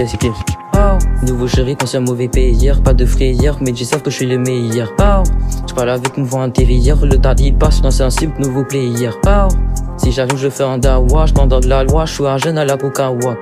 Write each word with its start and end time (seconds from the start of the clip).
qu'est-ce 0.00 0.16
qu'il 0.16 0.32
Oh, 0.74 0.96
nouveau 1.26 1.46
chéri, 1.46 1.76
un 1.92 2.00
mauvais 2.00 2.28
payeur, 2.28 2.80
pas 2.82 2.94
de 2.94 3.04
frayeur, 3.04 3.58
mais 3.60 3.70
ils 3.70 3.84
savent 3.84 4.00
que 4.00 4.10
je 4.10 4.16
suis 4.16 4.26
le 4.26 4.38
meilleur. 4.38 4.90
Oh, 4.98 5.22
je 5.68 5.74
parle 5.74 5.90
avec 5.90 6.16
mon 6.16 6.24
vent 6.24 6.40
intérieur, 6.40 7.04
le 7.04 7.18
tardi 7.18 7.52
passe, 7.52 7.82
dans 7.82 8.02
un 8.02 8.08
simple 8.08 8.40
nouveau 8.40 8.64
player. 8.64 9.10
Oh, 9.26 9.48
si 9.98 10.10
j'arrive, 10.10 10.38
je 10.38 10.48
fais 10.48 10.62
un 10.62 10.78
dawa, 10.78 11.26
je 11.26 11.34
de 11.34 11.68
la 11.68 11.84
loi, 11.84 12.06
je 12.06 12.14
suis 12.14 12.26
un 12.26 12.38
jeune 12.38 12.56
à 12.56 12.64
la 12.64 12.78
Pokawa. 12.78 13.36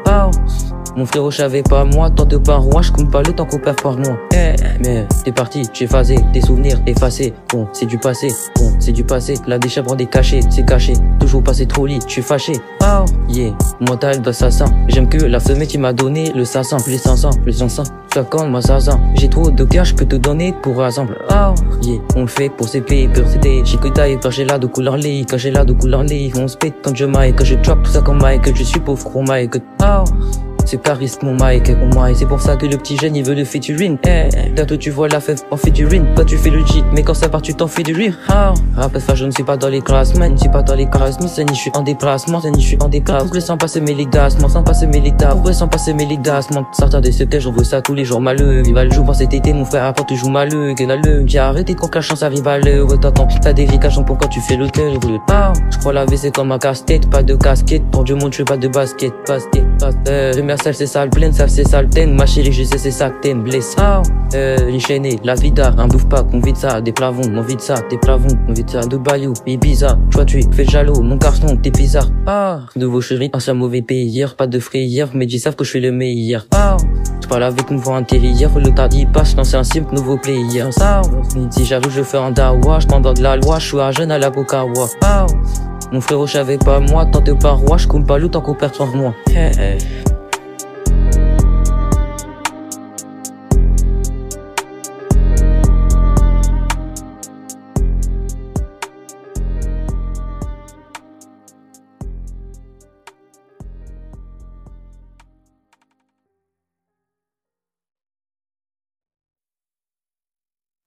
Mon 0.99 1.07
frérot, 1.07 1.30
j'avais 1.30 1.62
pas 1.62 1.85
moi, 1.85 2.11
tant 2.11 2.25
de 2.25 2.36
parois, 2.39 2.82
je 2.82 2.91
compte 2.91 3.09
pas 3.09 3.22
le 3.22 3.32
temps 3.32 3.45
qu'on 3.45 3.61
perd 3.61 3.81
par 3.81 3.96
moi. 3.96 4.18
Eh, 4.35 4.57
mais 4.85 5.07
t'es 5.25 5.31
parti, 5.31 5.63
j'ai 5.72 5.86
phasé, 5.86 6.17
des 6.32 6.41
souvenirs 6.41 6.81
effacés. 6.89 7.35
Bon, 7.53 7.68
c'est 7.72 7.86
du 7.86 7.99
passé, 7.99 8.27
bon, 8.57 8.72
c'est 8.81 8.91
du 8.91 9.05
passé. 9.05 9.35
La 9.46 9.61
prend 9.61 9.95
des 9.95 10.07
cachets, 10.07 10.41
c'est 10.50 10.67
caché. 10.67 10.95
Toujours 11.21 11.45
passé 11.45 11.67
trop 11.67 11.86
lit, 11.86 12.00
je 12.08 12.14
suis 12.14 12.22
fâché. 12.22 12.55
Oh, 12.82 13.05
yeah, 13.29 13.53
mental 13.79 14.21
d'assassin. 14.22 14.64
J'aime 14.89 15.08
que 15.08 15.19
la 15.19 15.39
femelle 15.39 15.69
qui 15.69 15.79
m'a 15.79 15.93
donné 15.93 16.32
le 16.32 16.45
500, 16.45 16.79
plus 16.79 16.99
500, 16.99 17.30
plus 17.44 17.53
500. 17.53 17.85
quand 18.29 18.49
moi 18.49 18.61
ça 18.61 18.80
J'ai 19.14 19.29
trop 19.29 19.53
de 19.53 19.63
cash, 19.63 19.94
peux 19.94 20.05
te 20.05 20.17
donner 20.17 20.53
pour 20.64 20.80
ensemble. 20.80 21.17
Oh, 21.30 21.55
yeah, 21.80 22.00
on 22.17 22.22
le 22.22 22.27
fait 22.27 22.49
pour 22.49 22.69
pays, 22.69 23.07
pour 23.07 23.25
c'était. 23.29 23.63
J'ai 23.64 23.77
que 23.77 23.86
taille, 23.86 24.19
j'ai 24.30 24.44
là 24.44 24.58
de 24.58 24.67
couleur 24.67 24.96
quand 25.30 25.39
j'ai 25.39 25.53
là 25.53 25.64
de 25.64 25.75
couleur 25.75 26.03
lit. 26.03 26.33
On 26.36 26.49
se 26.49 26.57
pète 26.57 26.75
quand 26.83 26.96
je 26.96 27.05
maille, 27.05 27.36
quand 27.36 27.44
je 27.44 27.55
drop 27.55 27.85
tout 27.85 27.93
ça 27.93 28.00
comme 28.00 28.21
Mike, 28.21 28.53
je 28.53 28.64
suis 28.64 28.80
pauvre, 28.80 29.08
gros 29.08 29.22
Mike. 29.22 29.63
Oh. 29.80 30.03
C'est 30.71 30.82
charisme 30.82 31.21
mon 31.25 31.32
mic, 31.32 31.71
mon 31.71 32.05
mic. 32.05 32.14
C'est 32.14 32.27
pour 32.27 32.42
ça 32.42 32.55
que 32.56 32.67
le 32.67 32.77
petit 32.77 32.98
jeune 32.98 33.17
il 33.17 33.25
veut 33.25 33.34
le 33.34 33.47
featuring. 33.47 33.97
Eh, 34.06 34.50
bientôt 34.50 34.77
tu 34.77 34.91
vois 34.91 35.08
la 35.08 35.19
fève 35.19 35.41
en 35.50 35.56
featuring. 35.56 36.05
Toi 36.14 36.27
tu 36.27 36.36
fais 36.36 36.50
le 36.50 36.62
cheat, 36.66 36.84
mais 36.92 37.02
quand 37.02 37.14
ça 37.14 37.30
part 37.30 37.41
tu 37.41 37.55
t'en 37.55 37.69
fais 37.69 37.83
du 37.83 37.94
rire. 37.94 38.19
Ah, 38.28 38.52
rappelle 38.77 39.00
ça, 39.00 39.14
je 39.14 39.24
ne 39.24 39.30
suis 39.30 39.44
pas 39.44 39.56
dans 39.56 39.70
les 39.70 39.80
classements, 39.80 40.28
je 40.30 40.41
suis 40.41 40.50
pas 40.50 40.62
dans 40.62 40.74
les 40.74 40.84
classements. 40.84 41.27
C'est 41.27 41.44
ni 41.44 41.55
je 41.55 41.61
suis 41.61 41.70
en 41.74 41.80
déplacement, 41.80 42.42
c'est 42.42 42.50
ni 42.50 42.61
je 42.61 42.66
suis 42.66 42.78
en 42.83 42.89
déplacement. 42.89 43.22
Pourquoi 43.22 43.41
sans 43.41 43.56
passer 43.56 43.80
mes 43.80 43.94
ligassements, 43.94 44.50
sans 44.50 44.62
passer 44.62 44.86
mes. 44.86 45.00
Pourquoi 45.30 45.55
sans 45.55 45.69
passer 45.69 45.94
mes 45.94 46.05
ligassements. 46.05 46.66
Sortir 46.72 47.00
des 47.00 47.12
secrets, 47.12 47.41
j'en 47.41 47.52
veux 47.52 47.64
ça 47.64 47.80
tous 47.80 47.94
les 47.94 48.05
jours 48.05 48.20
malheureux. 48.20 48.61
Viva 48.61 48.84
le 48.84 48.91
jour, 48.91 49.06
pour 49.06 49.14
cet 49.14 49.33
été, 49.33 49.55
mon 49.55 49.64
frère, 49.64 49.84
après 49.84 50.05
tu 50.06 50.16
joues 50.16 50.28
malheureux. 50.28 50.74
Le 50.78 51.24
j'ai 51.27 51.39
arrêté 51.39 51.72
de 51.72 51.80
la 51.94 52.00
chance 52.02 52.22
arrive 52.22 52.46
à 52.46 52.58
l'heure. 52.58 52.89
T'attends, 53.00 53.27
t'as 53.41 53.55
des 53.55 53.66
pour 53.66 54.05
pourquoi 54.05 54.28
tu 54.28 54.41
fais 54.42 54.56
le 54.56 54.69
cœur. 54.69 54.92
Je 55.70 55.78
crois 55.78 55.94
la 55.94 56.05
vie 56.05 56.19
c'est 56.19 56.34
comme 56.34 56.52
un 56.52 56.58
casse-tête, 56.58 57.08
pas 57.08 57.22
de 57.22 57.36
casquette. 57.36 57.91
Pour 57.91 58.05
Dieu 58.05 58.16
mon 58.16 58.30
je 58.30 58.42
pas 58.42 58.58
de 58.58 58.69
basket, 58.69 59.14
basket, 59.27 59.64
basket. 59.80 60.58
Euh, 60.67 60.69
le 60.69 60.73
c'est 60.73 60.87
sale 60.87 61.11
pleine 61.11 61.33
ça 61.33 61.47
c'est 61.47 61.67
salten, 61.67 62.14
ma 62.14 62.27
chérie, 62.27 62.53
je 62.53 62.62
sais 62.62 62.78
c'est 62.78 62.91
ça 62.91 63.11
que 63.11 63.20
t'aimes, 63.20 63.42
blesse. 63.42 63.77
Euh, 64.34 64.70
enchaîné, 64.73 65.19
la 65.25 65.34
vida, 65.34 65.73
un 65.78 65.87
bouffe 65.87 66.09
pas, 66.09 66.23
qu'on 66.23 66.41
vide 66.41 66.56
ça, 66.56 66.81
des 66.81 66.92
plavons, 66.92 67.28
mon 67.31 67.42
vide 67.42 67.61
ça, 67.61 67.75
des 67.89 67.98
plavons, 67.98 68.37
mon 68.47 68.53
vide 68.53 68.69
ça, 68.70 68.81
de 68.81 68.97
bayou, 68.97 69.33
Ibiza, 69.47 69.98
toi 70.11 70.25
tu 70.25 70.42
fais 70.53 70.64
jaloux, 70.64 71.03
mon 71.03 71.17
garçon, 71.17 71.56
t'es 71.56 71.70
bizarre. 71.70 72.09
Ah, 72.27 72.61
nouveau 72.77 73.01
chéri, 73.01 73.31
ancien 73.33 73.55
mauvais 73.55 73.83
payeur, 73.83 74.34
pas 74.34 74.47
de 74.47 74.59
frayeur, 74.59 75.11
mais 75.14 75.27
ils 75.27 75.39
savent 75.39 75.56
que 75.56 75.64
je 75.64 75.70
suis 75.70 75.81
le 75.81 75.92
meilleur. 75.92 76.47
Ah, 76.53 76.77
je 77.23 77.29
parle 77.29 77.45
avec 77.45 77.70
mon 77.70 77.79
vent 77.79 77.97
intérieur, 77.97 78.51
le 78.59 78.70
tardi 78.75 79.06
passe, 79.06 79.36
c'est 79.42 79.56
un 79.56 79.64
simple 79.64 79.95
nouveau 79.95 80.17
player. 80.17 80.64
Ah, 80.81 81.03
si 81.51 81.64
j'avoue, 81.64 81.91
je 81.91 82.03
fais 82.03 82.19
un 82.19 82.31
dawa, 82.31 82.79
je 82.81 82.86
de 82.86 83.23
la 83.23 83.36
loi, 83.36 83.59
je 83.59 83.67
suis 83.67 83.81
un 83.81 83.91
jeune 83.91 84.11
à 84.11 84.19
la 84.19 84.31
Bokawa. 84.31 84.89
Ah, 85.03 85.27
mon 85.92 86.01
frérot, 86.01 86.27
j'avais 86.27 86.59
pas 86.59 86.81
moi, 86.81 87.06
tant 87.06 87.20
de 87.20 87.33
parois, 87.33 87.79
je 87.79 87.86
compte 87.86 88.06
pas 88.06 88.19
le 88.19 88.29
temps 88.29 88.41
qu'on 88.41 88.55
perd 88.55 88.75
sans 88.75 88.86
moi. 88.86 89.14
Eh, 89.31 89.51
eh. 89.59 90.08